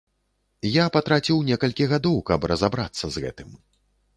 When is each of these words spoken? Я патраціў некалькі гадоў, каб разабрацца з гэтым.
Я 0.75 0.85
патраціў 0.95 1.43
некалькі 1.51 1.89
гадоў, 1.93 2.17
каб 2.31 2.49
разабрацца 2.53 3.05
з 3.19 3.25
гэтым. 3.27 3.49